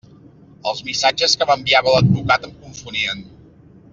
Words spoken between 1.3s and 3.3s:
que m'enviava l'advocat em confonien.